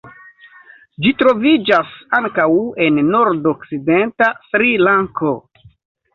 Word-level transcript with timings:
Ĝi 1.03 1.11
troviĝas 1.19 1.91
ankaŭ 2.21 2.47
en 2.87 2.99
nordokcidenta 3.11 4.33
Sri-Lanko. 4.49 5.37